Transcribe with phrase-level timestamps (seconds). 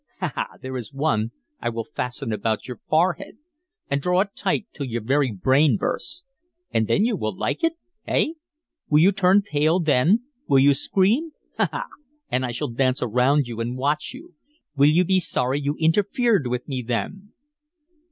[0.19, 0.47] Ha, ha!
[0.59, 1.29] There is one
[1.59, 3.37] I will fasten about your forehead
[3.87, 6.25] and draw it tight till your very brain bursts.
[6.71, 7.73] And then will you like it?
[8.07, 8.33] Hey?
[8.89, 10.23] Will you turn pale then?
[10.47, 11.33] Will you scream?
[11.57, 11.85] Ha, ha!
[12.31, 14.33] and I shall dance around you and watch you.
[14.75, 17.33] Will you be sorry you interfered with me then?"